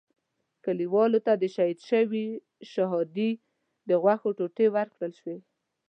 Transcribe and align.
کلیوالو 0.65 1.19
ته 1.25 1.33
د 1.41 1.43
شهید 1.55 1.79
شوي 1.89 2.27
شهادي 2.71 3.31
د 3.89 3.89
غوښو 4.03 4.29
ټوټې 4.37 4.67
ورکړل 4.75 5.11
شوې. 5.21 5.37